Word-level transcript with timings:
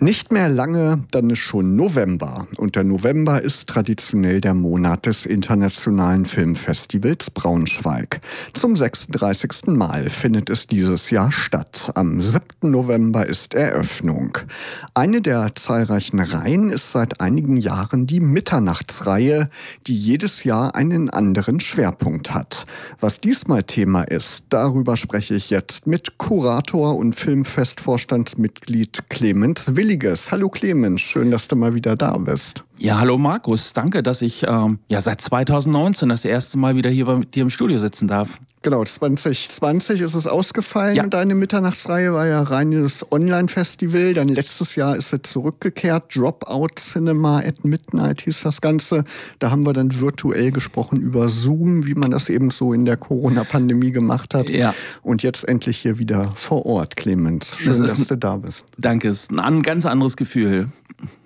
Nicht 0.00 0.30
mehr 0.30 0.48
lange, 0.48 1.02
dann 1.10 1.28
ist 1.28 1.40
schon 1.40 1.74
November. 1.74 2.46
Und 2.56 2.76
der 2.76 2.84
November 2.84 3.42
ist 3.42 3.68
traditionell 3.68 4.40
der 4.40 4.54
Monat 4.54 5.06
des 5.06 5.26
Internationalen 5.26 6.24
Filmfestivals 6.24 7.30
Braunschweig. 7.30 8.20
Zum 8.52 8.76
36. 8.76 9.66
Mal 9.76 10.08
findet 10.08 10.50
es 10.50 10.68
dieses 10.68 11.10
Jahr 11.10 11.32
statt. 11.32 11.90
Am 11.96 12.22
7. 12.22 12.70
November 12.70 13.26
ist 13.26 13.54
Eröffnung. 13.54 14.38
Eine 14.94 15.20
der 15.20 15.56
zahlreichen 15.56 16.20
Reihen 16.20 16.70
ist 16.70 16.92
seit 16.92 17.20
einigen 17.20 17.56
Jahren 17.56 18.06
die 18.06 18.20
Mitternachtsreihe, 18.20 19.50
die 19.88 19.96
jedes 19.96 20.44
Jahr 20.44 20.76
einen 20.76 21.10
anderen 21.10 21.58
Schwerpunkt 21.58 22.32
hat. 22.32 22.66
Was 23.00 23.18
diesmal 23.18 23.64
Thema 23.64 24.02
ist, 24.02 24.44
darüber 24.50 24.96
spreche 24.96 25.34
ich 25.34 25.50
jetzt 25.50 25.88
mit 25.88 26.18
Kurator 26.18 26.96
und 26.96 27.14
Filmfestvorstandsmitglied 27.14 29.10
Clemens 29.10 29.74
Will 29.74 29.87
Williges. 29.88 30.30
Hallo 30.30 30.50
Clemens, 30.50 31.00
schön, 31.00 31.30
dass 31.30 31.48
du 31.48 31.56
mal 31.56 31.72
wieder 31.72 31.96
da 31.96 32.18
bist. 32.18 32.62
Ja, 32.76 33.00
hallo 33.00 33.16
Markus, 33.16 33.72
danke, 33.72 34.02
dass 34.02 34.20
ich 34.20 34.44
ähm, 34.46 34.80
ja 34.88 35.00
seit 35.00 35.22
2019 35.22 36.10
das 36.10 36.26
erste 36.26 36.58
Mal 36.58 36.76
wieder 36.76 36.90
hier 36.90 37.06
bei 37.06 37.20
dir 37.20 37.40
im 37.40 37.48
Studio 37.48 37.78
sitzen 37.78 38.06
darf. 38.06 38.38
Genau, 38.68 38.84
2020 38.84 40.02
ist 40.02 40.12
es 40.12 40.26
ausgefallen. 40.26 40.94
Ja. 40.94 41.06
Deine 41.06 41.34
Mitternachtsreihe 41.34 42.12
war 42.12 42.26
ja 42.26 42.42
reines 42.42 43.10
Online-Festival. 43.10 44.12
Dann 44.12 44.28
letztes 44.28 44.76
Jahr 44.76 44.94
ist 44.94 45.08
sie 45.08 45.22
zurückgekehrt. 45.22 46.14
Dropout 46.14 46.74
Cinema 46.76 47.38
at 47.38 47.64
Midnight 47.64 48.20
hieß 48.20 48.42
das 48.42 48.60
Ganze. 48.60 49.04
Da 49.38 49.50
haben 49.50 49.64
wir 49.64 49.72
dann 49.72 49.98
virtuell 49.98 50.50
gesprochen 50.50 51.00
über 51.00 51.30
Zoom, 51.30 51.86
wie 51.86 51.94
man 51.94 52.10
das 52.10 52.28
eben 52.28 52.50
so 52.50 52.74
in 52.74 52.84
der 52.84 52.98
Corona-Pandemie 52.98 53.90
gemacht 53.90 54.34
hat. 54.34 54.50
Ja. 54.50 54.74
Und 55.02 55.22
jetzt 55.22 55.48
endlich 55.48 55.78
hier 55.78 55.98
wieder 55.98 56.30
vor 56.34 56.66
Ort, 56.66 56.98
Clemens. 56.98 57.56
Schön, 57.56 57.68
das 57.68 57.78
dass 57.78 58.06
du 58.06 58.16
da 58.18 58.36
bist. 58.36 58.66
Danke, 58.76 59.08
es 59.08 59.22
ist 59.22 59.32
ein 59.32 59.62
ganz 59.62 59.86
anderes 59.86 60.18
Gefühl. 60.18 60.68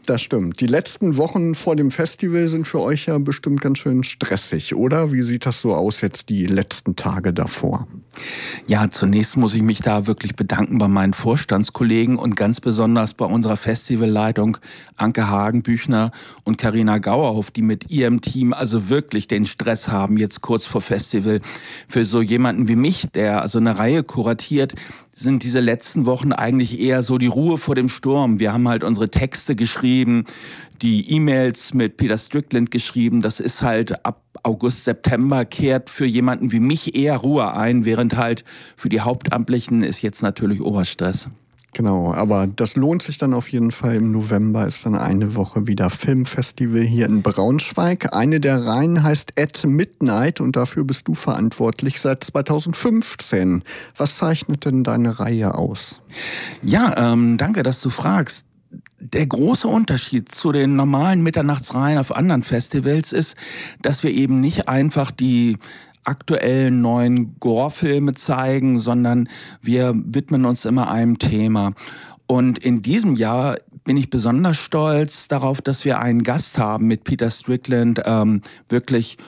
Das 0.04 0.20
stimmt. 0.20 0.60
Die 0.60 0.66
letzten 0.66 1.16
Wochen 1.16 1.54
vor 1.54 1.76
dem 1.76 1.92
Festival 1.92 2.48
sind 2.48 2.66
für 2.66 2.80
euch 2.80 3.06
ja 3.06 3.18
bestimmt 3.18 3.60
ganz 3.60 3.78
schön 3.78 4.02
stressig, 4.02 4.74
oder? 4.74 5.12
Wie 5.12 5.22
sieht 5.22 5.46
das 5.46 5.60
so 5.60 5.74
aus 5.74 6.00
jetzt 6.00 6.28
die 6.28 6.44
letzten 6.44 6.96
Tage 6.96 7.32
davor? 7.32 7.86
Ja, 8.66 8.90
zunächst 8.90 9.36
muss 9.36 9.54
ich 9.54 9.62
mich 9.62 9.80
da 9.80 10.06
wirklich 10.08 10.34
bedanken 10.34 10.78
bei 10.78 10.88
meinen 10.88 11.12
Vorstandskollegen 11.12 12.16
und 12.16 12.36
ganz 12.36 12.60
besonders 12.60 13.14
bei 13.14 13.24
unserer 13.24 13.56
Festivalleitung 13.56 14.58
Anke 14.96 15.28
Hagenbüchner 15.28 16.10
und 16.44 16.58
Karina 16.58 16.98
Gauerhoff, 16.98 17.52
die 17.52 17.62
mit 17.62 17.90
ihrem 17.90 18.20
Team 18.20 18.52
also 18.52 18.88
wirklich 18.88 19.28
den 19.28 19.44
Stress 19.44 19.88
haben 19.88 20.16
jetzt 20.16 20.40
kurz 20.40 20.66
vor 20.66 20.80
Festival. 20.80 21.40
Für 21.88 22.04
so 22.04 22.20
jemanden 22.20 22.66
wie 22.66 22.76
mich, 22.76 23.06
der 23.14 23.40
also 23.40 23.58
eine 23.58 23.78
Reihe 23.78 24.02
kuratiert, 24.02 24.74
sind 25.12 25.42
diese 25.42 25.60
letzten 25.60 26.06
Wochen 26.06 26.32
eigentlich 26.32 26.80
eher 26.80 27.02
so 27.02 27.18
die 27.18 27.26
Ruhe 27.26 27.58
vor 27.58 27.74
dem 27.74 27.88
Sturm. 27.88 28.40
Wir 28.40 28.52
haben 28.52 28.68
halt 28.68 28.82
unsere 28.82 29.10
Texte 29.10 29.54
geschrieben, 29.54 30.24
die 30.80 31.10
E-Mails 31.10 31.74
mit 31.74 31.96
Peter 31.96 32.16
Strickland 32.16 32.70
geschrieben. 32.70 33.20
Das 33.20 33.38
ist 33.38 33.62
halt 33.62 34.04
ab 34.04 34.22
August, 34.42 34.84
September 34.84 35.44
kehrt 35.44 35.90
für 35.90 36.06
jemanden 36.06 36.50
wie 36.50 36.60
mich 36.60 36.96
eher 36.96 37.16
Ruhe 37.18 37.52
ein, 37.54 37.84
während 37.84 38.16
halt 38.16 38.44
für 38.76 38.88
die 38.88 39.00
Hauptamtlichen 39.00 39.82
ist 39.82 40.02
jetzt 40.02 40.22
natürlich 40.22 40.60
Oberstress. 40.60 41.30
Genau, 41.74 42.12
aber 42.12 42.46
das 42.46 42.76
lohnt 42.76 43.02
sich 43.02 43.16
dann 43.16 43.32
auf 43.32 43.48
jeden 43.48 43.70
Fall. 43.70 43.96
Im 43.96 44.10
November 44.12 44.66
ist 44.66 44.84
dann 44.84 44.94
eine 44.94 45.34
Woche 45.34 45.66
wieder 45.66 45.88
Filmfestival 45.88 46.82
hier 46.82 47.06
in 47.06 47.22
Braunschweig. 47.22 48.14
Eine 48.14 48.40
der 48.40 48.66
Reihen 48.66 49.02
heißt 49.02 49.40
At 49.40 49.64
Midnight 49.64 50.42
und 50.42 50.54
dafür 50.54 50.84
bist 50.84 51.08
du 51.08 51.14
verantwortlich 51.14 51.98
seit 51.98 52.24
2015. 52.24 53.62
Was 53.96 54.16
zeichnet 54.18 54.66
denn 54.66 54.84
deine 54.84 55.18
Reihe 55.18 55.54
aus? 55.54 56.02
Ja, 56.62 57.12
ähm, 57.12 57.38
danke, 57.38 57.62
dass 57.62 57.80
du 57.80 57.88
fragst. 57.88 58.46
Der 59.00 59.26
große 59.26 59.66
Unterschied 59.66 60.30
zu 60.30 60.52
den 60.52 60.76
normalen 60.76 61.22
Mitternachtsreihen 61.22 61.98
auf 61.98 62.14
anderen 62.14 62.42
Festivals 62.42 63.12
ist, 63.12 63.34
dass 63.80 64.02
wir 64.02 64.10
eben 64.10 64.40
nicht 64.40 64.68
einfach 64.68 65.10
die 65.10 65.56
aktuellen 66.04 66.80
neuen 66.80 67.36
Gore-Filme 67.38 68.14
zeigen, 68.14 68.78
sondern 68.78 69.28
wir 69.60 69.94
widmen 69.94 70.44
uns 70.44 70.64
immer 70.64 70.90
einem 70.90 71.18
Thema. 71.18 71.72
Und 72.26 72.58
in 72.58 72.82
diesem 72.82 73.14
Jahr 73.14 73.56
bin 73.84 73.96
ich 73.96 74.10
besonders 74.10 74.56
stolz 74.56 75.28
darauf, 75.28 75.60
dass 75.60 75.84
wir 75.84 75.98
einen 75.98 76.22
Gast 76.22 76.58
haben 76.58 76.86
mit 76.86 77.04
Peter 77.04 77.30
Strickland, 77.30 78.00
ähm, 78.04 78.40
wirklich 78.68 79.18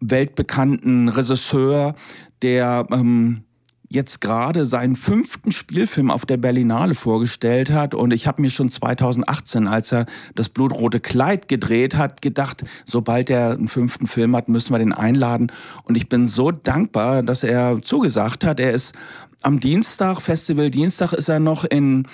weltbekannten 0.00 1.08
Regisseur, 1.08 1.94
der 2.42 2.86
ähm, 2.90 3.44
jetzt 3.92 4.20
gerade 4.20 4.64
seinen 4.64 4.96
fünften 4.96 5.52
Spielfilm 5.52 6.10
auf 6.10 6.26
der 6.26 6.36
Berlinale 6.36 6.94
vorgestellt 6.94 7.70
hat. 7.70 7.94
Und 7.94 8.12
ich 8.12 8.26
habe 8.26 8.42
mir 8.42 8.50
schon 8.50 8.70
2018, 8.70 9.68
als 9.68 9.92
er 9.92 10.06
das 10.34 10.48
blutrote 10.48 11.00
Kleid 11.00 11.48
gedreht 11.48 11.96
hat, 11.96 12.22
gedacht, 12.22 12.64
sobald 12.84 13.30
er 13.30 13.52
einen 13.52 13.68
fünften 13.68 14.06
Film 14.06 14.34
hat, 14.34 14.48
müssen 14.48 14.72
wir 14.72 14.78
den 14.78 14.92
einladen. 14.92 15.52
Und 15.84 15.96
ich 15.96 16.08
bin 16.08 16.26
so 16.26 16.50
dankbar, 16.50 17.22
dass 17.22 17.42
er 17.42 17.80
zugesagt 17.82 18.44
hat. 18.44 18.60
Er 18.60 18.72
ist 18.72 18.94
am 19.42 19.60
Dienstag, 19.60 20.20
Festival 20.20 20.70
Dienstag, 20.70 21.12
ist 21.12 21.28
er 21.28 21.40
noch 21.40 21.64
in 21.64 22.06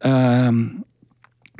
ähm, 0.00 0.84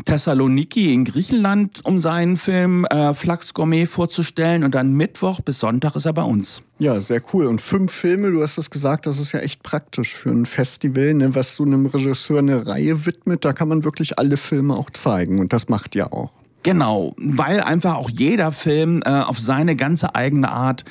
Thessaloniki 0.05 0.93
in 0.93 1.05
Griechenland, 1.05 1.81
um 1.85 2.01
seinen 2.01 2.37
Film 2.37 2.85
äh, 2.87 3.15
Flachs 3.15 3.55
Gourmet 3.55 3.87
vorzustellen. 3.87 4.65
Und 4.65 4.75
dann 4.75 4.95
Mittwoch 4.95 5.41
bis 5.41 5.61
Sonntag 5.61 5.95
ist 5.97 6.07
er 6.07 6.13
bei 6.13 6.23
uns. 6.23 6.63
Ja, 6.79 7.01
sehr 7.01 7.23
cool. 7.33 7.47
Und 7.47 7.61
fünf 7.61 7.93
Filme, 7.93 8.31
du 8.33 8.43
hast 8.43 8.59
es 8.59 8.71
gesagt, 8.71 9.07
das 9.07 9.21
ist 9.21 9.33
ja 9.33 9.41
echt 9.41 9.63
praktisch 9.63 10.15
für 10.15 10.31
ein 10.31 10.47
Festival, 10.47 11.15
ne, 11.15 11.35
was 11.35 11.57
so 11.57 11.65
einem 11.65 11.87
Regisseur 11.87 12.39
eine 12.39 12.67
Reihe 12.67 13.07
widmet. 13.07 13.45
Da 13.45 13.53
kann 13.53 13.69
man 13.69 13.85
wirklich 13.85 14.19
alle 14.19 14.37
Filme 14.37 14.77
auch 14.77 14.91
zeigen. 14.91 15.39
Und 15.39 15.53
das 15.53 15.69
macht 15.69 15.95
ja 15.95 16.11
auch. 16.11 16.31
Genau, 16.65 17.15
weil 17.17 17.61
einfach 17.61 17.95
auch 17.97 18.09
jeder 18.09 18.53
Film 18.53 19.03
äh, 19.05 19.11
auf 19.11 19.39
seine 19.41 19.75
ganze 19.75 20.15
eigene 20.15 20.51
Art 20.51 20.85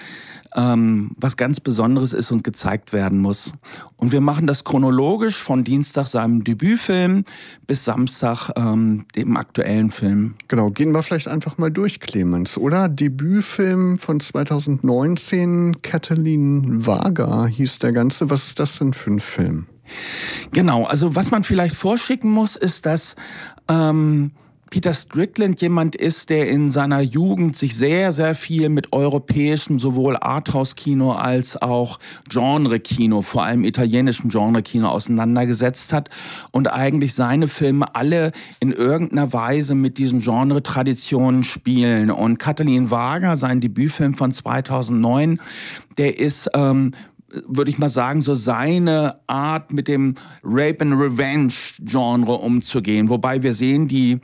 ähm, 0.56 1.12
was 1.18 1.38
ganz 1.38 1.60
Besonderes 1.60 2.14
ist 2.14 2.32
und 2.32 2.44
gezeigt 2.44 2.94
werden 2.94 3.20
muss. 3.20 3.54
Und 3.96 4.12
wir 4.12 4.22
machen 4.22 4.48
das 4.48 4.64
chronologisch 4.64 5.42
von 5.42 5.64
Dienstag 5.64 6.08
seinem 6.08 6.44
Debütfilm 6.44 7.24
bis 7.68 7.86
Samstag 7.86 8.52
ähm, 8.56 9.06
dem 9.16 9.38
aktuellen 9.38 9.92
Film. 9.92 10.36
Genau, 10.48 10.70
gehen 10.72 10.94
wir 10.94 11.04
vielleicht 11.04 11.28
einfach 11.28 11.58
mal 11.58 11.72
durch, 11.72 12.00
Clemens, 12.00 12.58
oder? 12.58 12.90
Debütfilm 12.90 13.98
von 13.98 14.20
2019, 14.20 15.82
Kathleen 15.82 16.86
Wager 16.86 17.48
hieß 17.48 17.80
der 17.80 17.94
Ganze. 17.94 18.30
Was 18.30 18.48
ist 18.48 18.60
das 18.60 18.78
denn 18.80 18.94
für 18.94 19.12
ein 19.12 19.20
Film? 19.20 19.68
Genau, 20.52 20.86
also 20.86 21.16
was 21.16 21.32
man 21.32 21.44
vielleicht 21.44 21.76
vorschicken 21.76 22.32
muss, 22.32 22.56
ist, 22.56 22.86
dass 22.86 23.16
ähm, 23.68 24.32
Peter 24.72 24.94
Strickland 24.94 25.62
jemand 25.62 25.98
ist, 25.98 26.30
der 26.30 26.48
in 26.48 26.72
seiner 26.72 27.02
Jugend 27.02 27.58
sich 27.58 27.76
sehr, 27.76 28.14
sehr 28.14 28.34
viel 28.34 28.70
mit 28.70 28.94
europäischem 28.94 29.80
sowohl 29.80 30.16
Arthouse-Kino 30.16 31.12
als 31.12 31.62
auch 31.62 32.00
Genre-Kino, 32.30 33.22
vor 33.22 33.44
allem 33.44 33.66
italienischem 33.66 34.30
Genre-Kino 34.30 34.88
auseinandergesetzt 34.88 35.92
hat 35.92 36.09
und 36.52 36.72
eigentlich 36.72 37.16
seine 37.16 37.50
Filme 37.50 37.96
alle 37.96 38.32
in 38.62 38.72
irgendeiner 38.72 39.34
Weise 39.34 39.76
mit 39.76 39.98
diesen 39.98 40.22
Genre-Traditionen 40.22 41.44
spielen. 41.44 42.09
Und 42.09 42.40
Katalin 42.40 42.92
Wager, 42.92 43.36
sein 43.36 43.59
Debütfilm 43.59 44.14
von 44.14 44.32
2009, 44.32 45.42
der 45.98 46.18
ist 46.18 46.50
ähm, 46.53 46.94
würde 47.47 47.72
ich 47.72 47.78
mal 47.78 47.90
sagen, 47.90 48.22
so 48.22 48.36
seine 48.36 49.18
Art 49.28 49.72
mit 49.72 49.88
dem 49.88 50.14
Rape 50.44 50.81
and 50.81 50.94
Revenge 50.94 51.53
Genre 51.84 52.34
umzugehen. 52.34 53.09
Wobei 53.09 53.44
wir 53.44 53.53
sehen, 53.53 53.88
die, 53.88 54.19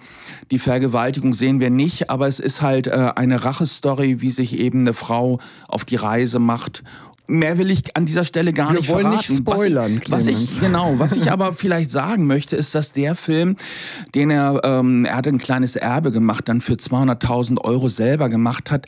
die 0.51 0.59
Vergewaltigung 0.59 1.34
sehen 1.34 1.59
wir 1.59 1.69
nicht, 1.69 2.09
aber 2.09 2.28
es 2.28 2.40
ist 2.40 2.62
halt 2.62 2.88
äh, 2.88 3.12
eine 3.16 3.44
Rachestory, 3.44 4.22
wie 4.22 4.29
sich 4.29 4.59
eben 4.59 4.81
eine 4.81 4.94
Frau 4.94 5.40
auf 5.67 5.85
die 5.85 5.96
Reise 5.96 6.40
macht 6.40 6.84
mehr 7.28 7.57
will 7.57 7.69
ich 7.69 7.96
an 7.96 8.06
dieser 8.06 8.23
Stelle 8.23 8.53
gar 8.53 8.69
Wir 8.69 8.78
nicht 8.78 8.90
wollen 8.90 9.01
verraten. 9.01 9.34
Nicht 9.34 9.41
spoilern, 9.41 10.01
was 10.07 10.28
ich, 10.28 10.35
was 10.35 10.41
ich, 10.41 10.59
genau, 10.59 10.97
was 10.97 11.12
ich 11.16 11.31
aber 11.31 11.53
vielleicht 11.53 11.91
sagen 11.91 12.25
möchte, 12.25 12.56
ist, 12.56 12.73
dass 12.73 12.91
der 12.91 13.16
Film, 13.16 13.57
den 14.16 14.29
er, 14.29 14.62
ähm, 14.63 15.06
er 15.06 15.17
hat 15.17 15.28
ein 15.28 15.38
kleines 15.38 15.76
Erbe 15.76 16.11
gemacht, 16.11 16.47
dann 16.47 16.61
für 16.61 16.73
200.000 16.73 17.59
Euro 17.61 17.90
selber 17.90 18.29
gemacht 18.29 18.72
hat, 18.72 18.87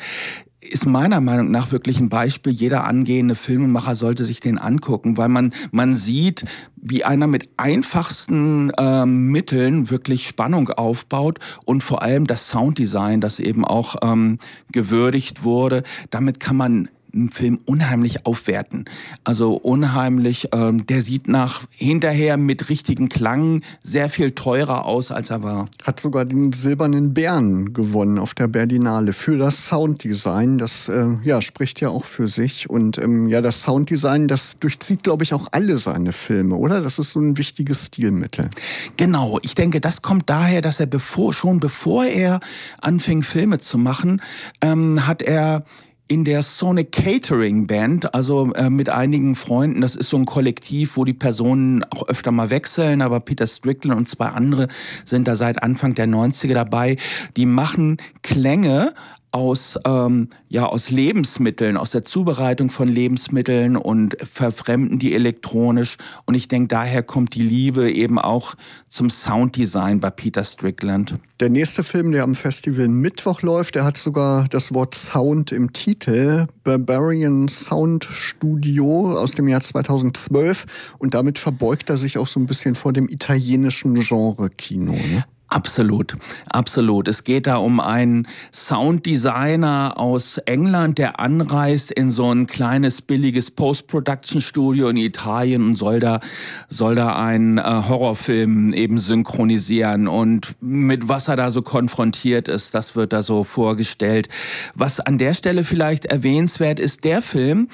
ist 0.61 0.85
meiner 0.85 1.21
Meinung 1.21 1.51
nach 1.51 1.71
wirklich 1.71 1.99
ein 1.99 2.09
Beispiel. 2.09 2.51
Jeder 2.51 2.83
angehende 2.83 3.35
Filmemacher 3.35 3.95
sollte 3.95 4.25
sich 4.25 4.39
den 4.39 4.57
angucken, 4.57 5.17
weil 5.17 5.29
man, 5.29 5.53
man 5.71 5.95
sieht, 5.95 6.45
wie 6.75 7.05
einer 7.05 7.27
mit 7.27 7.49
einfachsten 7.57 8.69
äh, 8.71 9.05
Mitteln 9.05 9.89
wirklich 9.89 10.27
Spannung 10.27 10.69
aufbaut 10.69 11.39
und 11.65 11.83
vor 11.83 12.01
allem 12.01 12.27
das 12.27 12.49
Sounddesign, 12.49 13.21
das 13.21 13.39
eben 13.39 13.63
auch 13.63 13.95
ähm, 14.01 14.37
gewürdigt 14.71 15.43
wurde. 15.43 15.83
Damit 16.09 16.39
kann 16.39 16.57
man 16.57 16.89
einen 17.13 17.31
Film 17.31 17.59
unheimlich 17.65 18.25
aufwerten. 18.25 18.85
Also 19.23 19.53
unheimlich, 19.53 20.49
ähm, 20.53 20.85
der 20.85 21.01
sieht 21.01 21.27
nach 21.27 21.63
hinterher 21.71 22.37
mit 22.37 22.69
richtigen 22.69 23.09
Klang 23.09 23.61
sehr 23.83 24.09
viel 24.09 24.31
teurer 24.31 24.85
aus, 24.85 25.11
als 25.11 25.29
er 25.29 25.43
war. 25.43 25.67
Hat 25.83 25.99
sogar 25.99 26.25
den 26.25 26.53
Silbernen 26.53 27.13
Bären 27.13 27.73
gewonnen 27.73 28.19
auf 28.19 28.33
der 28.33 28.47
Berlinale 28.47 29.13
für 29.13 29.37
das 29.37 29.67
Sounddesign. 29.67 30.57
Das 30.57 30.89
äh, 30.89 31.15
ja, 31.23 31.41
spricht 31.41 31.81
ja 31.81 31.89
auch 31.89 32.05
für 32.05 32.27
sich. 32.27 32.69
Und 32.69 32.97
ähm, 32.97 33.27
ja, 33.27 33.41
das 33.41 33.61
Sounddesign, 33.61 34.27
das 34.27 34.59
durchzieht, 34.59 35.03
glaube 35.03 35.23
ich, 35.23 35.33
auch 35.33 35.47
alle 35.51 35.77
seine 35.77 36.13
Filme, 36.13 36.55
oder? 36.55 36.81
Das 36.81 36.99
ist 36.99 37.11
so 37.11 37.19
ein 37.19 37.37
wichtiges 37.37 37.87
Stilmittel. 37.87 38.49
Genau, 38.97 39.39
ich 39.41 39.55
denke, 39.55 39.81
das 39.81 40.01
kommt 40.01 40.29
daher, 40.29 40.61
dass 40.61 40.79
er 40.79 40.85
bevor, 40.85 41.33
schon 41.33 41.59
bevor 41.59 42.05
er 42.05 42.39
anfing, 42.81 43.23
Filme 43.23 43.59
zu 43.59 43.77
machen, 43.77 44.21
ähm, 44.61 45.07
hat 45.07 45.21
er 45.21 45.61
in 46.09 46.25
der 46.25 46.41
Sonic 46.41 46.91
Catering 46.91 47.67
Band, 47.67 48.15
also 48.15 48.51
äh, 48.53 48.71
mit 48.71 48.89
einigen 48.89 49.35
Freunden. 49.35 49.79
Das 49.81 49.95
ist 49.95 50.09
so 50.09 50.17
ein 50.17 50.25
Kollektiv, 50.25 50.97
wo 50.97 51.05
die 51.05 51.13
Personen 51.13 51.83
auch 51.83 52.07
öfter 52.09 52.31
mal 52.31 52.49
wechseln, 52.49 53.03
aber 53.03 53.19
Peter 53.19 53.45
Strickland 53.45 53.95
und 53.95 54.09
zwei 54.09 54.25
andere 54.25 54.69
sind 55.05 55.27
da 55.27 55.35
seit 55.35 55.61
Anfang 55.61 55.93
der 55.93 56.07
90er 56.07 56.53
dabei. 56.53 56.97
Die 57.37 57.45
machen 57.45 57.97
Klänge 58.23 58.93
aus, 59.31 59.77
ähm, 59.85 60.29
ja, 60.47 60.65
aus 60.65 60.89
Lebensmitteln, 60.89 61.77
aus 61.77 61.91
der 61.91 62.03
Zubereitung 62.03 62.69
von 62.69 62.87
Lebensmitteln 62.87 63.77
und 63.77 64.17
verfremden 64.23 64.99
die 64.99 65.13
elektronisch. 65.13 65.97
Und 66.25 66.33
ich 66.33 66.47
denke, 66.47 66.69
daher 66.69 67.03
kommt 67.03 67.35
die 67.35 67.41
Liebe 67.41 67.91
eben 67.91 68.17
auch 68.17 68.55
zum 68.89 69.09
Sounddesign 69.09 69.99
bei 69.99 70.09
Peter 70.09 70.43
Strickland. 70.43 71.15
Der 71.39 71.49
nächste 71.49 71.83
Film, 71.83 72.11
der 72.11 72.23
am 72.23 72.35
Festival 72.35 72.87
Mittwoch 72.87 73.41
läuft, 73.41 73.75
der 73.75 73.85
hat 73.85 73.97
sogar 73.97 74.47
das 74.49 74.73
Wort 74.73 74.95
Sound 74.95 75.51
im 75.51 75.73
Titel. 75.73 76.47
Barbarian 76.63 77.47
Sound 77.47 78.05
Studio 78.05 79.17
aus 79.17 79.35
dem 79.35 79.47
Jahr 79.47 79.61
2012. 79.61 80.65
Und 80.97 81.13
damit 81.13 81.39
verbeugt 81.39 81.89
er 81.89 81.97
sich 81.97 82.17
auch 82.17 82.27
so 82.27 82.39
ein 82.39 82.47
bisschen 82.47 82.75
vor 82.75 82.93
dem 82.93 83.07
italienischen 83.07 83.95
Genre-Kino. 83.95 84.93
Ne? 84.93 85.25
Absolut, 85.51 86.15
absolut. 86.51 87.07
Es 87.07 87.23
geht 87.23 87.47
da 87.47 87.55
um 87.55 87.79
einen 87.79 88.27
Sounddesigner 88.53 89.95
aus 89.97 90.37
England, 90.37 90.99
der 90.99 91.19
anreist 91.19 91.91
in 91.91 92.11
so 92.11 92.31
ein 92.31 92.45
kleines 92.45 93.01
billiges 93.01 93.49
Post-Production-Studio 93.49 94.89
in 94.89 94.97
Italien 94.97 95.63
und 95.63 95.75
soll 95.75 95.99
da 95.99 96.19
soll 96.67 96.93
da 96.93 97.15
einen 97.15 97.57
äh, 97.57 97.63
Horrorfilm 97.63 98.73
eben 98.73 98.99
synchronisieren 98.99 100.07
und 100.07 100.55
mit 100.61 101.09
was 101.09 101.27
er 101.27 101.35
da 101.35 101.49
so 101.49 101.63
konfrontiert 101.63 102.47
ist, 102.47 102.75
das 102.75 102.95
wird 102.95 103.11
da 103.11 103.23
so 103.23 103.43
vorgestellt. 103.43 104.29
Was 104.75 104.99
an 104.99 105.17
der 105.17 105.33
Stelle 105.33 105.63
vielleicht 105.63 106.05
erwähnenswert 106.05 106.79
ist, 106.79 107.03
der 107.03 107.23
Film 107.23 107.69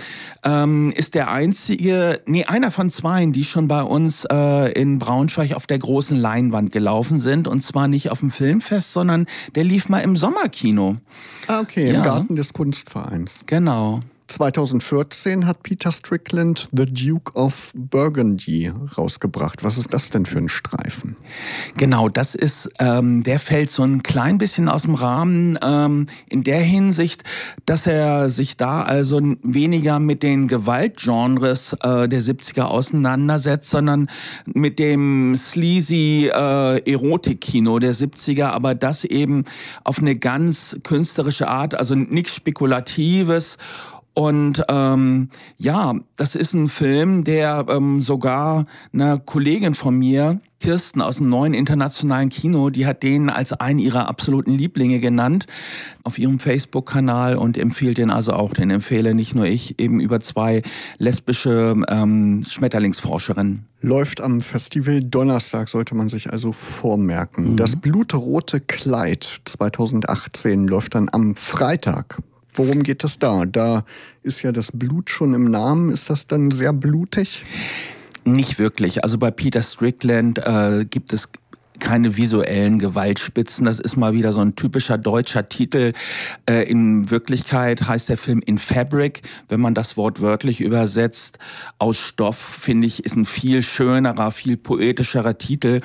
ähm, 0.46 0.92
ist 0.92 1.14
der 1.14 1.30
einzige, 1.30 2.22
nee, 2.26 2.46
einer 2.46 2.72
von 2.72 2.90
zweien, 2.90 3.34
die 3.34 3.44
schon 3.44 3.68
bei 3.68 3.82
uns 3.82 4.26
äh, 4.32 4.72
in 4.72 4.98
Braunschweig 4.98 5.54
auf 5.54 5.68
der 5.68 5.80
großen 5.80 6.18
Leinwand 6.18 6.72
gelaufen 6.72 7.20
sind 7.20 7.50
und 7.50 7.65
zwar 7.66 7.88
nicht 7.88 8.10
auf 8.10 8.20
dem 8.20 8.30
Filmfest, 8.30 8.94
sondern 8.94 9.26
der 9.56 9.64
lief 9.64 9.90
mal 9.90 10.00
im 10.00 10.16
Sommerkino. 10.16 10.98
Ah, 11.48 11.60
okay, 11.60 11.92
ja. 11.92 11.96
im 11.96 12.04
Garten 12.04 12.36
des 12.36 12.54
Kunstvereins. 12.54 13.42
Genau. 13.46 14.00
2014 14.28 15.46
hat 15.46 15.62
Peter 15.62 15.92
Strickland 15.92 16.68
The 16.72 16.86
Duke 16.86 17.34
of 17.34 17.72
Burgundy 17.76 18.72
rausgebracht. 18.98 19.64
Was 19.64 19.78
ist 19.78 19.94
das 19.94 20.10
denn 20.10 20.26
für 20.26 20.40
ein 20.40 20.50
Streifen? 20.50 21.16
Genau, 21.78 22.10
das 22.10 22.34
ist, 22.34 22.70
ähm, 22.80 23.24
der 23.24 23.40
fällt 23.40 23.72
so 23.72 23.84
ein 23.84 24.02
klein 24.04 24.38
bisschen 24.38 24.68
aus 24.68 24.84
dem 24.84 24.96
Rahmen 24.96 25.60
ähm, 25.62 26.08
in 26.28 26.44
der 26.44 26.60
Hinsicht, 26.60 27.24
dass 27.66 27.86
er 27.86 28.30
sich 28.30 28.58
da 28.58 28.82
also 28.82 29.22
weniger 29.44 30.00
mit 30.00 30.24
den 30.24 30.48
Gewaltgenres 30.48 31.74
äh, 31.82 32.08
der 32.08 32.22
70er 32.22 32.64
auseinandersetzt, 32.64 33.70
sondern 33.70 34.10
mit 34.46 34.80
dem 34.80 35.36
sleazy 35.36 36.32
äh, 36.34 36.92
Erotikkino 36.92 37.80
der 37.80 37.94
70er, 37.94 38.48
aber 38.48 38.74
das 38.74 39.04
eben 39.04 39.46
auf 39.84 40.00
eine 40.00 40.16
ganz 40.16 40.78
künstlerische 40.84 41.48
Art, 41.48 41.76
also 41.76 41.94
nichts 41.96 42.36
Spekulatives 42.36 43.58
und 44.16 44.64
ähm, 44.70 45.28
ja, 45.58 45.94
das 46.16 46.36
ist 46.36 46.54
ein 46.54 46.70
Film, 46.70 47.26
der 47.26 47.66
ähm, 47.68 48.00
sogar 48.00 48.64
eine 48.94 49.20
Kollegin 49.20 49.76
von 49.76 49.94
mir, 50.00 50.40
Kirsten 50.62 51.02
aus 51.02 51.18
dem 51.18 51.28
neuen 51.28 51.54
internationalen 51.54 52.30
Kino, 52.30 52.70
die 52.70 52.86
hat 52.86 53.04
den 53.04 53.30
als 53.30 53.52
einen 53.52 53.78
ihrer 53.78 54.08
absoluten 54.08 54.54
Lieblinge 54.54 55.02
genannt 55.02 55.48
auf 56.04 56.18
ihrem 56.18 56.40
Facebook-Kanal 56.40 57.36
und 57.36 57.58
empfiehlt 57.58 57.98
den 57.98 58.10
also 58.10 58.32
auch. 58.32 58.54
Den 58.54 58.72
empfehle 58.72 59.14
nicht 59.14 59.36
nur 59.36 59.48
ich, 59.48 59.80
eben 59.80 60.00
über 60.00 60.22
zwei 60.22 60.62
lesbische 60.98 61.76
ähm, 61.90 62.46
Schmetterlingsforscherinnen. 62.48 63.66
Läuft 63.82 64.22
am 64.22 64.40
Festival 64.40 65.04
Donnerstag, 65.04 65.68
sollte 65.68 65.94
man 65.94 66.08
sich 66.08 66.32
also 66.32 66.54
vormerken. 66.54 67.52
Mhm. 67.52 67.58
Das 67.58 67.76
blutrote 67.76 68.62
Kleid 68.62 69.42
2018 69.44 70.70
läuft 70.70 70.96
dann 70.96 71.10
am 71.12 71.36
Freitag 71.36 72.22
Worum 72.56 72.84
geht 72.84 73.04
es 73.04 73.20
da? 73.20 73.46
Da 73.46 73.86
ist 74.24 74.42
ja 74.42 74.52
das 74.52 74.72
Blut 74.72 75.10
schon 75.10 75.34
im 75.34 75.46
Namen. 75.46 75.92
Ist 75.92 76.10
das 76.10 76.28
dann 76.28 76.52
sehr 76.52 76.74
blutig? 76.74 77.44
Nicht 78.24 78.58
wirklich. 78.58 79.04
Also 79.04 79.18
bei 79.18 79.30
Peter 79.30 79.62
Strickland 79.62 80.40
äh, 80.40 80.86
gibt 80.90 81.14
es 81.14 81.30
keine 81.80 82.18
visuellen 82.18 82.80
Gewaltspitzen. 82.80 83.66
Das 83.66 83.80
ist 83.80 83.96
mal 83.96 84.14
wieder 84.14 84.32
so 84.32 84.42
ein 84.42 84.56
typischer 84.56 84.98
deutscher 84.98 85.50
Titel. 85.50 85.94
Äh, 86.50 86.70
in 86.70 87.10
Wirklichkeit 87.12 87.88
heißt 87.88 88.10
der 88.10 88.18
Film 88.18 88.42
In 88.46 88.58
Fabric. 88.58 89.22
Wenn 89.50 89.60
man 89.60 89.74
das 89.74 89.98
Wort 89.98 90.22
wörtlich 90.22 90.62
übersetzt, 90.62 91.40
aus 91.80 91.98
Stoff, 91.98 92.38
finde 92.38 92.88
ich, 92.88 93.06
ist 93.06 93.16
ein 93.16 93.26
viel 93.26 93.62
schönerer, 93.62 94.32
viel 94.32 94.58
poetischerer 94.58 95.38
Titel. 95.38 95.82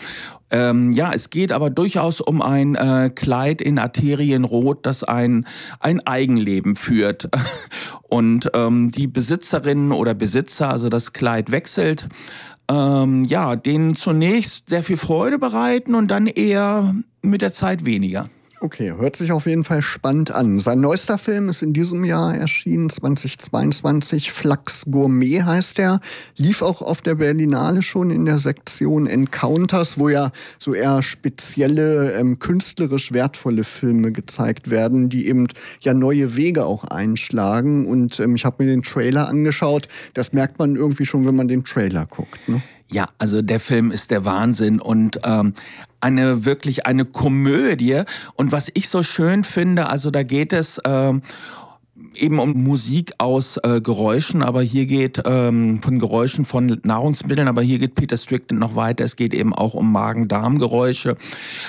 Ähm, 0.51 0.91
ja, 0.91 1.13
es 1.13 1.31
geht 1.31 1.53
aber 1.53 1.71
durchaus 1.71 2.21
um 2.21 2.43
ein 2.43 2.75
äh, 2.75 3.11
Kleid 3.15 3.61
in 3.61 3.79
Arterienrot, 3.79 4.85
das 4.85 5.05
ein, 5.05 5.47
ein 5.79 6.05
Eigenleben 6.07 6.77
führt. 6.77 7.29
Und 8.03 8.51
ähm, 8.55 8.91
die 8.91 9.07
Besitzerin 9.07 9.93
oder 9.93 10.15
Besitzer, 10.15 10.71
also 10.71 10.89
das 10.89 11.13
Kleid 11.13 11.53
wechselt, 11.53 12.09
ähm, 12.71 13.25
ja, 13.25 13.57
denen 13.57 13.97
zunächst 13.97 14.69
sehr 14.69 14.83
viel 14.83 14.97
Freude 14.97 15.39
bereiten 15.39 15.95
und 15.95 16.09
dann 16.11 16.27
eher 16.27 16.95
mit 17.23 17.43
der 17.43 17.53
Zeit 17.53 17.85
weniger. 17.85 18.29
Okay, 18.63 18.93
hört 18.99 19.17
sich 19.17 19.33
auf 19.33 19.47
jeden 19.47 19.65
Fall 19.65 19.81
spannend 19.81 20.33
an. 20.33 20.59
Sein 20.59 20.81
neuester 20.81 21.17
Film 21.17 21.49
ist 21.49 21.63
in 21.63 21.73
diesem 21.73 22.05
Jahr 22.05 22.37
erschienen, 22.37 22.91
2022. 22.91 24.31
Flachs 24.31 24.85
Gourmet 24.91 25.45
heißt 25.45 25.79
er. 25.79 26.01
Lief 26.37 26.61
auch 26.61 26.83
auf 26.83 27.01
der 27.01 27.15
Berlinale 27.15 27.81
schon 27.81 28.11
in 28.11 28.27
der 28.27 28.39
Sektion 28.39 29.07
Encounters, 29.07 29.99
wo 29.99 30.11
ja 30.11 30.31
so 30.59 30.75
eher 30.75 31.03
spezielle, 31.03 32.13
ähm, 32.13 32.39
künstlerisch 32.39 33.13
wertvolle 33.13 33.65
Filme 33.65 34.13
gezeigt 34.13 34.69
werden, 34.69 35.09
die 35.09 35.27
eben 35.27 35.49
ja 35.81 35.95
neue 35.95 36.37
Wege 36.37 36.67
auch 36.67 36.85
einschlagen. 36.85 37.87
Und 37.87 38.21
ähm, 38.21 38.35
ich 38.35 38.45
habe 38.45 38.63
mir 38.63 38.71
den 38.71 38.83
Trailer 38.83 39.27
angeschaut. 39.27 39.89
Das 40.13 40.35
merkt 40.35 40.59
man 40.59 40.77
irgendwie 40.77 41.07
schon, 41.07 41.27
wenn 41.27 41.35
man 41.35 41.49
den 41.49 41.65
Trailer 41.65 42.05
guckt. 42.05 42.47
Ne? 42.47 42.61
Ja, 42.93 43.09
also 43.19 43.41
der 43.41 43.61
Film 43.61 43.91
ist 43.93 44.11
der 44.11 44.25
Wahnsinn 44.25 44.81
und 44.81 45.21
ähm, 45.25 45.55
eine 46.01 46.45
wirklich 46.45 46.87
eine 46.87 47.05
Komödie. 47.05 48.03
Und 48.35 48.53
was 48.53 48.71
ich 48.75 48.89
so 48.89 49.03
schön 49.03 49.45
finde, 49.45 49.89
also 49.89 50.11
da 50.11 50.23
geht 50.23 50.53
es 50.53 50.81
ähm, 50.85 51.23
eben 52.15 52.39
um 52.39 52.63
Musik 52.63 53.13
aus 53.19 53.57
äh, 53.59 53.81
Geräuschen, 53.81 54.43
aber 54.43 54.63
hier 54.63 54.87
geht 54.87 55.23
ähm, 55.25 55.81
von 55.83 55.99
Geräuschen 55.99 56.45
von 56.45 56.81
Nahrungsmitteln, 56.85 57.49
aber 57.49 57.63
hier 57.63 57.79
geht 57.79 57.95
Peter 57.95 58.17
Strickland 58.17 58.61
noch 58.61 58.77
weiter. 58.77 59.05
Es 59.05 59.17
geht 59.17 59.35
eben 59.35 59.55
auch 59.55 59.75
um 59.75 59.93
Magen-Darm-Geräusche. 59.93 61.17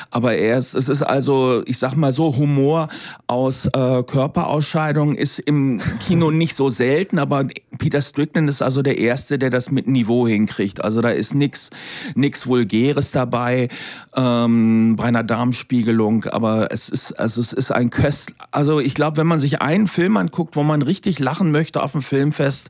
Aber 0.10 0.36
er 0.36 0.58
ist, 0.58 0.74
es 0.74 0.90
ist 0.90 1.04
also, 1.04 1.64
ich 1.66 1.78
sag 1.78 1.96
mal 1.96 2.12
so, 2.12 2.36
Humor 2.38 2.90
aus 3.28 3.66
äh, 3.68 4.04
Körperausscheidungen 4.04 5.16
ist 5.16 5.40
im 5.40 5.82
Kino 6.00 6.32
nicht 6.32 6.56
so 6.56 6.70
selten, 6.70 7.20
aber 7.20 7.46
Peter 7.78 8.02
Strickland 8.02 8.50
ist 8.50 8.62
also 8.62 8.82
der 8.82 8.98
Erste, 8.98 9.38
der 9.38 9.50
das 9.50 9.72
mit 9.72 9.88
Niveau 9.88 10.28
hinkriegt. 10.28 10.84
Also 10.84 11.02
da 11.02 11.10
ist 11.10 11.34
nichts 11.36 11.70
nix 12.16 12.48
Vulgäres 12.48 13.12
dabei 13.12 13.70
ähm, 14.16 14.96
bei 14.96 15.06
einer 15.06 15.24
Darmspiegelung, 15.24 16.26
aber 16.26 16.72
es 16.72 16.90
ist, 16.90 17.14
also 17.14 17.42
es 17.42 17.54
ist 17.54 17.72
ein 17.72 17.90
Köst. 17.90 18.34
Also 18.52 18.80
ich 18.80 18.94
glaube, 18.94 19.18
wenn 19.18 19.28
man 19.28 19.40
sich 19.40 19.62
einen 19.62 19.88
Film 19.88 20.18
anguckt, 20.22 20.56
wo 20.56 20.64
man 20.64 20.82
richtig 20.82 21.20
lachen 21.20 21.52
möchte 21.52 21.84
auf 21.84 21.92
dem 21.92 22.02
Filmfest, 22.02 22.70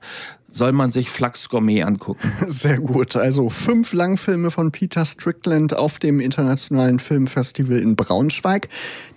soll 0.52 0.74
man 0.74 0.92
sich 0.92 1.10
Flachs 1.10 1.50
Gourmet 1.50 1.84
angucken. 1.84 2.32
Sehr 2.48 2.80
gut. 2.80 3.16
Also 3.16 3.50
fünf 3.50 3.94
Langfilme 3.94 4.52
von 4.52 4.72
Peter 4.72 5.06
Strickland 5.06 5.76
auf 5.76 6.00
dem 6.00 6.20
Internationalen 6.20 7.00
Filmfestival 7.00 7.80
in 7.80 7.96
Braunschweig. 7.96 8.68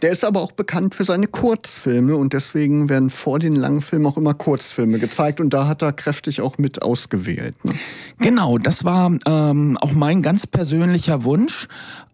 Der 0.03 0.11
ist 0.11 0.25
aber 0.25 0.41
auch 0.41 0.53
bekannt 0.53 0.95
für 0.95 1.05
seine 1.05 1.27
Kurzfilme 1.27 2.17
und 2.17 2.33
deswegen 2.33 2.89
werden 2.89 3.11
vor 3.11 3.39
den 3.39 3.57
Langfilmen 3.57 4.07
auch 4.07 4.17
immer 4.17 4.35
Kurzfilme 4.35 4.99
gezeigt 4.99 5.41
und 5.41 5.51
da 5.51 5.67
hat 5.67 5.83
er 5.83 5.93
kräftig 5.93 6.41
auch 6.41 6.59
mit 6.59 6.83
ausgewählt. 6.83 7.57
Ne? 7.65 7.75
Genau, 8.21 8.59
das 8.59 8.85
war 8.85 9.11
ähm, 9.27 9.77
auch 9.81 9.93
mein 9.93 10.23
ganz 10.23 10.47
persönlicher 10.47 11.25
Wunsch, 11.25 11.69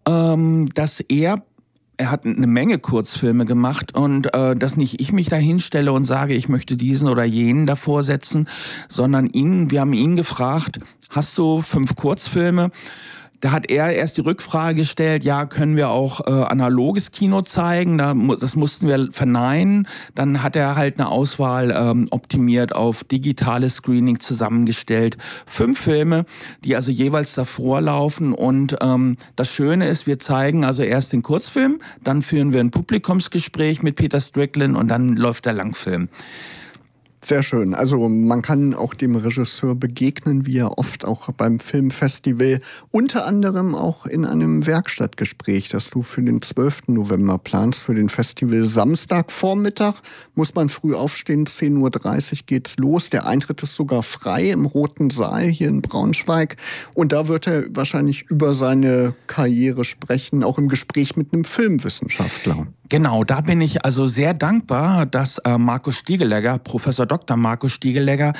ähm, 0.07 0.69
dass 0.73 0.99
er 1.01 1.43
er 2.01 2.09
hat 2.09 2.25
eine 2.25 2.47
Menge 2.47 2.79
Kurzfilme 2.79 3.45
gemacht 3.45 3.93
und 3.93 4.33
äh, 4.33 4.55
dass 4.55 4.75
nicht 4.75 4.99
ich 4.99 5.11
mich 5.11 5.29
da 5.29 5.35
hinstelle 5.35 5.93
und 5.93 6.03
sage, 6.03 6.33
ich 6.33 6.49
möchte 6.49 6.75
diesen 6.75 7.07
oder 7.07 7.23
jenen 7.23 7.67
davor 7.67 8.01
setzen, 8.01 8.49
sondern 8.89 9.27
ihn, 9.27 9.69
wir 9.69 9.81
haben 9.81 9.93
ihn 9.93 10.15
gefragt, 10.15 10.79
hast 11.11 11.37
du 11.37 11.61
fünf 11.61 11.95
Kurzfilme? 11.95 12.71
Da 13.41 13.51
hat 13.51 13.69
er 13.69 13.91
erst 13.91 14.17
die 14.17 14.21
Rückfrage 14.21 14.75
gestellt, 14.75 15.23
ja, 15.23 15.45
können 15.45 15.75
wir 15.75 15.89
auch 15.89 16.25
äh, 16.27 16.29
analoges 16.29 17.11
Kino 17.11 17.41
zeigen? 17.41 17.97
Da, 17.97 18.13
das 18.39 18.55
mussten 18.55 18.87
wir 18.87 19.09
verneinen. 19.11 19.87
Dann 20.13 20.43
hat 20.43 20.55
er 20.55 20.75
halt 20.75 20.99
eine 20.99 21.09
Auswahl 21.09 21.73
ähm, 21.75 22.07
optimiert 22.11 22.73
auf 22.75 23.03
digitales 23.03 23.77
Screening 23.77 24.19
zusammengestellt. 24.19 25.17
Fünf 25.47 25.79
Filme, 25.79 26.25
die 26.63 26.75
also 26.75 26.91
jeweils 26.91 27.33
davor 27.33 27.81
laufen. 27.81 28.33
Und 28.33 28.77
ähm, 28.81 29.17
das 29.35 29.49
Schöne 29.49 29.87
ist, 29.87 30.05
wir 30.05 30.19
zeigen 30.19 30.63
also 30.63 30.83
erst 30.83 31.11
den 31.11 31.23
Kurzfilm, 31.23 31.79
dann 32.03 32.21
führen 32.21 32.53
wir 32.53 32.59
ein 32.59 32.71
Publikumsgespräch 32.71 33.81
mit 33.81 33.95
Peter 33.95 34.21
Strickland 34.21 34.77
und 34.77 34.87
dann 34.87 35.15
läuft 35.15 35.47
der 35.47 35.53
Langfilm. 35.53 36.09
Sehr 37.23 37.43
schön. 37.43 37.75
Also 37.75 38.09
man 38.09 38.41
kann 38.41 38.73
auch 38.73 38.95
dem 38.95 39.15
Regisseur 39.15 39.75
begegnen, 39.75 40.47
wie 40.47 40.57
er 40.57 40.79
oft 40.79 41.05
auch 41.05 41.31
beim 41.31 41.59
Filmfestival, 41.59 42.61
unter 42.89 43.27
anderem 43.27 43.75
auch 43.75 44.07
in 44.07 44.25
einem 44.25 44.65
Werkstattgespräch, 44.65 45.69
das 45.69 45.91
du 45.91 46.01
für 46.01 46.23
den 46.23 46.41
12. 46.41 46.87
November 46.87 47.37
planst, 47.37 47.83
für 47.83 47.93
den 47.93 48.09
Festival 48.09 48.65
Samstagvormittag. 48.65 50.01
Muss 50.33 50.55
man 50.55 50.69
früh 50.69 50.95
aufstehen, 50.95 51.45
10.30 51.45 52.31
Uhr 52.31 52.39
geht's 52.47 52.77
los. 52.77 53.11
Der 53.11 53.27
Eintritt 53.27 53.61
ist 53.61 53.75
sogar 53.75 54.01
frei 54.01 54.49
im 54.49 54.65
Roten 54.65 55.11
Saal 55.11 55.43
hier 55.43 55.69
in 55.69 55.83
Braunschweig. 55.83 56.57
Und 56.95 57.11
da 57.11 57.27
wird 57.27 57.45
er 57.45 57.65
wahrscheinlich 57.75 58.23
über 58.23 58.55
seine 58.55 59.13
Karriere 59.27 59.85
sprechen, 59.85 60.43
auch 60.43 60.57
im 60.57 60.69
Gespräch 60.69 61.15
mit 61.15 61.33
einem 61.33 61.43
Filmwissenschaftler. 61.43 62.65
Genau, 62.91 63.23
da 63.23 63.39
bin 63.39 63.61
ich 63.61 63.85
also 63.85 64.07
sehr 64.07 64.33
dankbar, 64.33 65.05
dass 65.05 65.37
äh, 65.37 65.57
Markus 65.57 65.95
Stiegelegger, 65.95 66.57
Professor 66.57 67.05
Dr. 67.11 67.35
Markus 67.35 67.73
Stiegelegger, 67.73 68.33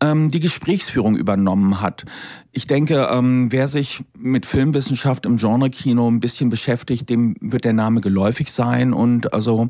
ähm, 0.00 0.30
die 0.30 0.40
Gesprächsführung 0.40 1.16
übernommen 1.16 1.80
hat. 1.80 2.04
Ich 2.52 2.66
denke, 2.66 3.08
ähm, 3.10 3.52
wer 3.52 3.68
sich 3.68 4.04
mit 4.18 4.46
Filmwissenschaft 4.46 5.26
im 5.26 5.36
Genrekino 5.36 6.10
ein 6.10 6.20
bisschen 6.20 6.48
beschäftigt, 6.48 7.10
dem 7.10 7.36
wird 7.40 7.64
der 7.64 7.74
Name 7.74 8.00
geläufig 8.00 8.50
sein 8.50 8.92
und 8.92 9.32
also 9.32 9.68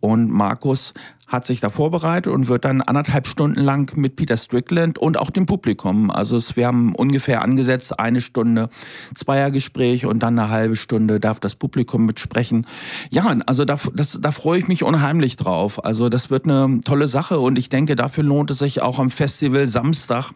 und 0.00 0.30
Markus 0.30 0.94
hat 1.26 1.44
sich 1.44 1.60
da 1.60 1.70
vorbereitet 1.70 2.32
und 2.32 2.46
wird 2.48 2.64
dann 2.64 2.80
anderthalb 2.82 3.26
Stunden 3.26 3.60
lang 3.60 3.96
mit 3.96 4.14
Peter 4.14 4.36
Strickland 4.36 4.96
und 4.96 5.18
auch 5.18 5.30
dem 5.30 5.46
Publikum. 5.46 6.10
Also 6.10 6.36
es, 6.36 6.56
wir 6.56 6.66
haben 6.68 6.94
ungefähr 6.94 7.42
angesetzt 7.42 7.98
eine 7.98 8.20
Stunde 8.20 8.68
Zweiergespräch 9.14 10.06
und 10.06 10.20
dann 10.20 10.38
eine 10.38 10.50
halbe 10.50 10.76
Stunde 10.76 11.18
darf 11.18 11.40
das 11.40 11.56
Publikum 11.56 12.06
mitsprechen. 12.06 12.66
Ja, 13.10 13.36
also 13.46 13.64
da, 13.64 13.76
das, 13.94 14.18
da 14.20 14.30
freue 14.30 14.60
ich 14.60 14.68
mich 14.68 14.84
unheimlich 14.84 15.34
drauf. 15.36 15.84
Also 15.84 16.08
das 16.08 16.30
wird 16.30 16.44
eine 16.44 16.80
tolle 16.84 17.08
Sache 17.08 17.40
und 17.40 17.58
ich 17.58 17.68
denke, 17.68 17.96
dafür 17.96 18.22
lohnt 18.22 18.52
es 18.52 18.58
sich 18.58 18.82
auch 18.82 19.00
am 19.00 19.10
Festival 19.10 19.66
Samstag 19.66 20.30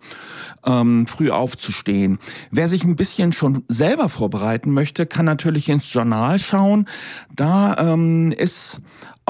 ähm, 0.65 1.07
früh 1.07 1.31
aufzustehen. 1.31 2.19
Wer 2.51 2.67
sich 2.67 2.83
ein 2.83 2.97
bisschen 2.97 3.31
schon 3.31 3.65
selber 3.69 4.09
vorbereiten 4.09 4.73
möchte, 4.73 5.07
kann 5.07 5.25
natürlich 5.25 5.69
ins 5.69 5.93
Journal 5.93 6.41
schauen. 6.41 6.87
Da 7.35 7.77
ähm, 7.79 8.33
ist 8.33 8.81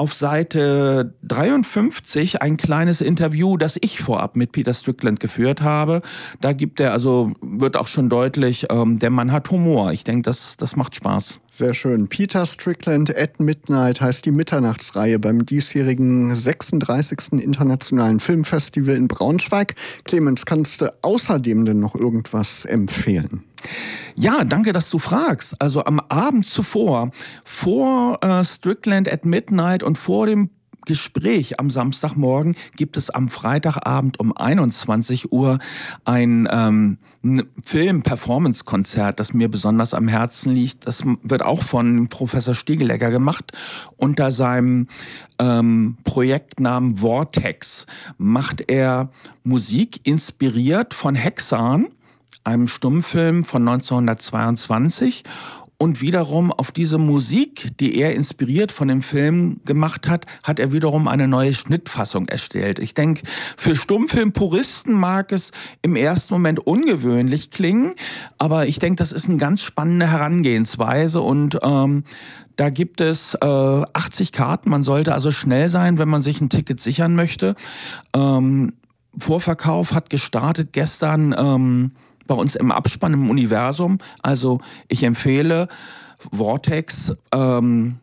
auf 0.01 0.15
Seite 0.15 1.13
53 1.51 2.41
ein 2.41 2.55
kleines 2.55 3.01
Interview, 3.01 3.57
das 3.57 3.77
ich 3.81 4.01
vorab 4.01 4.37
mit 4.37 4.53
Peter 4.53 4.73
Strickland 4.73 5.19
geführt 5.19 5.61
habe. 5.61 6.01
Da 6.39 6.53
gibt 6.53 6.79
er, 6.79 6.93
also 6.93 7.33
wird 7.41 7.75
auch 7.75 7.87
schon 7.87 8.07
deutlich, 8.07 8.67
ähm, 8.69 8.99
der 8.99 9.09
Mann 9.09 9.33
hat 9.33 9.51
Humor. 9.51 9.91
Ich 9.91 10.05
denke, 10.05 10.21
das, 10.21 10.55
das 10.55 10.77
macht 10.77 10.95
Spaß. 10.95 11.41
Sehr 11.51 11.73
schön. 11.73 12.07
Peter 12.07 12.45
Strickland 12.45 13.15
at 13.15 13.41
Midnight 13.41 13.99
heißt 13.99 14.25
die 14.25 14.31
Mitternachtsreihe 14.31 15.19
beim 15.19 15.45
diesjährigen 15.45 16.33
36. 16.33 17.33
Internationalen 17.33 18.21
Filmfestival 18.21 18.95
in 18.95 19.09
Braunschweig. 19.09 19.75
Clemens, 20.05 20.45
kannst 20.45 20.79
du 20.79 20.93
außerdem 21.01 21.65
denn 21.65 21.81
noch 21.81 21.95
irgendwas 21.95 22.63
empfehlen? 22.63 23.43
Ja, 24.15 24.45
danke, 24.45 24.71
dass 24.71 24.89
du 24.89 24.97
fragst. 24.97 25.61
Also 25.61 25.83
am 25.83 25.99
Abend 26.07 26.45
zuvor, 26.45 27.11
vor 27.43 28.19
äh, 28.21 28.43
Strickland 28.45 29.11
at 29.11 29.25
Midnight 29.25 29.83
und 29.83 29.97
vor 29.97 30.25
dem 30.25 30.49
Gespräch 30.85 31.59
am 31.59 31.69
Samstagmorgen 31.69 32.55
gibt 32.75 32.97
es 32.97 33.09
am 33.09 33.29
Freitagabend 33.29 34.19
um 34.19 34.35
21 34.35 35.31
Uhr 35.31 35.59
ein 36.05 36.47
ähm, 36.51 36.97
Film-Performance-Konzert, 37.63 39.19
das 39.19 39.33
mir 39.33 39.49
besonders 39.49 39.93
am 39.93 40.07
Herzen 40.07 40.53
liegt. 40.53 40.87
Das 40.87 41.03
wird 41.23 41.43
auch 41.43 41.63
von 41.63 42.07
Professor 42.07 42.55
Stiegelegger 42.55 43.11
gemacht. 43.11 43.51
Unter 43.97 44.31
seinem 44.31 44.87
ähm, 45.39 45.97
Projektnamen 46.03 46.97
Vortex 46.97 47.85
macht 48.17 48.69
er 48.69 49.09
Musik 49.43 50.05
inspiriert 50.05 50.93
von 50.93 51.15
Hexan 51.15 51.87
einem 52.43 52.67
Stummfilm 52.67 53.43
von 53.43 53.67
1922 53.67 55.23
und 55.81 55.99
wiederum 55.99 56.51
auf 56.51 56.71
diese 56.71 56.99
Musik, 56.99 57.71
die 57.79 57.97
er 57.97 58.13
inspiriert 58.13 58.71
von 58.71 58.87
dem 58.87 59.01
Film 59.01 59.61
gemacht 59.65 60.07
hat, 60.07 60.27
hat 60.43 60.59
er 60.59 60.71
wiederum 60.71 61.07
eine 61.07 61.27
neue 61.27 61.55
Schnittfassung 61.55 62.27
erstellt. 62.27 62.77
Ich 62.77 62.93
denke, 62.93 63.23
für 63.57 63.75
Stummfilmpuristen 63.75 64.93
mag 64.93 65.31
es 65.31 65.49
im 65.81 65.95
ersten 65.95 66.35
Moment 66.35 66.59
ungewöhnlich 66.59 67.49
klingen, 67.49 67.95
aber 68.37 68.67
ich 68.67 68.77
denke, 68.77 68.97
das 68.97 69.11
ist 69.11 69.27
eine 69.27 69.37
ganz 69.37 69.63
spannende 69.63 70.05
Herangehensweise 70.05 71.19
und 71.19 71.57
ähm, 71.63 72.03
da 72.57 72.69
gibt 72.69 73.01
es 73.01 73.33
äh, 73.41 73.47
80 73.47 74.33
Karten. 74.33 74.69
Man 74.69 74.83
sollte 74.83 75.15
also 75.15 75.31
schnell 75.31 75.69
sein, 75.69 75.97
wenn 75.97 76.09
man 76.09 76.21
sich 76.21 76.41
ein 76.41 76.49
Ticket 76.49 76.79
sichern 76.79 77.15
möchte. 77.15 77.55
Ähm, 78.15 78.73
Vorverkauf 79.17 79.95
hat 79.95 80.11
gestartet 80.11 80.73
gestern. 80.73 81.33
Ähm, 81.35 81.91
bei 82.27 82.35
uns 82.35 82.55
im 82.55 82.71
Abspann 82.71 83.13
im 83.13 83.29
Universum. 83.29 83.99
Also 84.21 84.59
ich 84.87 85.03
empfehle 85.03 85.67
Vortex. 86.31 87.13
Ähm, 87.31 87.99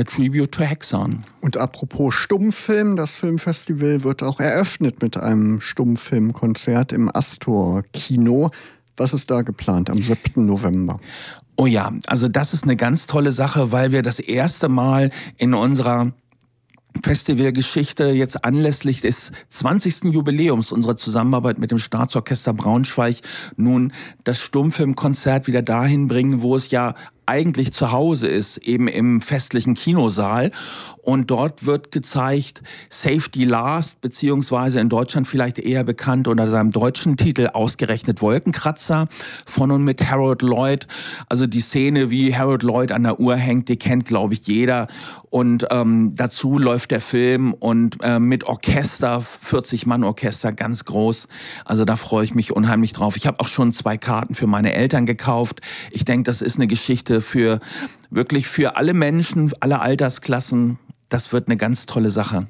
A 0.00 0.04
Tribute 0.04 0.50
to 0.50 0.62
Hexan. 0.62 1.24
Und 1.42 1.58
apropos 1.58 2.14
Stummfilm, 2.14 2.96
das 2.96 3.16
Filmfestival 3.16 4.02
wird 4.02 4.22
auch 4.22 4.40
eröffnet 4.40 5.02
mit 5.02 5.18
einem 5.18 5.60
Stummfilmkonzert 5.60 6.92
im 6.92 7.14
Astor 7.14 7.82
Kino. 7.92 8.50
Was 8.96 9.12
ist 9.12 9.30
da 9.30 9.42
geplant 9.42 9.90
am 9.90 10.02
7. 10.02 10.46
November? 10.46 10.98
Oh 11.56 11.66
ja, 11.66 11.92
also 12.06 12.28
das 12.28 12.54
ist 12.54 12.64
eine 12.64 12.76
ganz 12.76 13.06
tolle 13.06 13.32
Sache, 13.32 13.72
weil 13.72 13.92
wir 13.92 14.00
das 14.00 14.20
erste 14.20 14.70
Mal 14.70 15.10
in 15.36 15.52
unserer 15.52 16.12
Festivalgeschichte 17.02 18.10
jetzt 18.10 18.44
anlässlich 18.44 19.00
des 19.00 19.32
20. 19.48 20.04
Jubiläums 20.04 20.72
unserer 20.72 20.96
Zusammenarbeit 20.96 21.58
mit 21.58 21.70
dem 21.70 21.78
Staatsorchester 21.78 22.52
Braunschweig 22.52 23.16
nun 23.56 23.92
das 24.24 24.40
Stummfilmkonzert 24.40 25.46
wieder 25.46 25.62
dahin 25.62 26.08
bringen, 26.08 26.42
wo 26.42 26.56
es 26.56 26.70
ja 26.70 26.94
eigentlich 27.30 27.72
zu 27.72 27.92
Hause 27.92 28.26
ist, 28.26 28.56
eben 28.58 28.88
im 28.88 29.20
festlichen 29.20 29.74
Kinosaal. 29.74 30.50
Und 31.02 31.30
dort 31.30 31.64
wird 31.64 31.92
gezeigt 31.92 32.62
Safety 32.90 33.44
Last, 33.44 34.00
beziehungsweise 34.00 34.80
in 34.80 34.88
Deutschland 34.88 35.26
vielleicht 35.26 35.58
eher 35.58 35.82
bekannt 35.82 36.28
unter 36.28 36.48
seinem 36.48 36.72
deutschen 36.72 37.16
Titel 37.16 37.48
ausgerechnet 37.52 38.20
Wolkenkratzer 38.20 39.08
von 39.46 39.70
und 39.70 39.82
mit 39.82 40.10
Harold 40.10 40.42
Lloyd. 40.42 40.86
Also 41.28 41.46
die 41.46 41.60
Szene, 41.60 42.10
wie 42.10 42.34
Harold 42.34 42.62
Lloyd 42.62 42.92
an 42.92 43.04
der 43.04 43.18
Uhr 43.18 43.36
hängt, 43.36 43.68
die 43.68 43.76
kennt, 43.76 44.04
glaube 44.04 44.34
ich, 44.34 44.46
jeder. 44.46 44.88
Und 45.30 45.66
ähm, 45.70 46.12
dazu 46.16 46.58
läuft 46.58 46.90
der 46.90 47.00
Film 47.00 47.54
und 47.54 47.96
äh, 48.02 48.18
mit 48.18 48.44
Orchester, 48.44 49.18
40-Mann-Orchester, 49.18 50.52
ganz 50.52 50.84
groß. 50.84 51.28
Also 51.64 51.84
da 51.84 51.94
freue 51.94 52.24
ich 52.24 52.34
mich 52.34 52.52
unheimlich 52.52 52.92
drauf. 52.92 53.16
Ich 53.16 53.28
habe 53.28 53.38
auch 53.38 53.48
schon 53.48 53.72
zwei 53.72 53.96
Karten 53.96 54.34
für 54.34 54.48
meine 54.48 54.74
Eltern 54.74 55.06
gekauft. 55.06 55.60
Ich 55.92 56.04
denke, 56.04 56.24
das 56.24 56.42
ist 56.42 56.56
eine 56.56 56.66
Geschichte 56.66 57.19
für 57.20 57.60
wirklich 58.10 58.48
für 58.48 58.76
alle 58.76 58.94
Menschen, 58.94 59.52
alle 59.60 59.80
Altersklassen. 59.80 60.78
Das 61.08 61.32
wird 61.32 61.48
eine 61.48 61.56
ganz 61.56 61.86
tolle 61.86 62.10
Sache. 62.10 62.46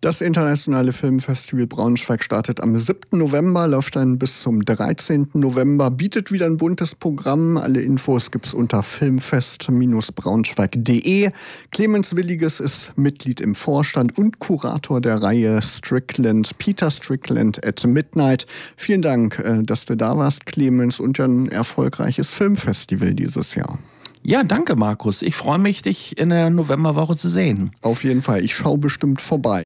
Das 0.00 0.20
Internationale 0.20 0.92
Filmfestival 0.92 1.66
Braunschweig 1.66 2.22
startet 2.22 2.60
am 2.60 2.78
7. 2.78 3.18
November, 3.18 3.66
läuft 3.66 3.96
dann 3.96 4.16
bis 4.16 4.42
zum 4.42 4.64
13. 4.64 5.30
November, 5.32 5.90
bietet 5.90 6.30
wieder 6.30 6.46
ein 6.46 6.56
buntes 6.56 6.94
Programm. 6.94 7.56
Alle 7.56 7.80
Infos 7.80 8.30
gibt 8.30 8.46
es 8.46 8.54
unter 8.54 8.84
filmfest-braunschweig.de. 8.84 11.32
Clemens 11.72 12.14
Williges 12.14 12.60
ist 12.60 12.96
Mitglied 12.96 13.40
im 13.40 13.56
Vorstand 13.56 14.16
und 14.16 14.38
Kurator 14.38 15.00
der 15.00 15.20
Reihe 15.20 15.60
Strickland, 15.62 16.56
Peter 16.58 16.92
Strickland 16.92 17.66
at 17.66 17.84
Midnight. 17.84 18.46
Vielen 18.76 19.02
Dank, 19.02 19.40
äh, 19.40 19.64
dass 19.64 19.84
du 19.84 19.96
da 19.96 20.16
warst, 20.16 20.46
Clemens, 20.46 21.00
und 21.00 21.18
ein 21.18 21.48
erfolgreiches 21.48 22.32
Filmfestival 22.32 23.14
dieses 23.14 23.56
Jahr. 23.56 23.80
Ja, 24.22 24.42
danke, 24.42 24.76
Markus. 24.76 25.22
Ich 25.22 25.36
freue 25.36 25.58
mich, 25.58 25.82
dich 25.82 26.18
in 26.18 26.30
der 26.30 26.50
Novemberwoche 26.50 27.16
zu 27.16 27.28
sehen. 27.28 27.70
Auf 27.82 28.04
jeden 28.04 28.22
Fall. 28.22 28.44
Ich 28.44 28.54
schaue 28.54 28.78
bestimmt 28.78 29.20
vorbei. 29.20 29.56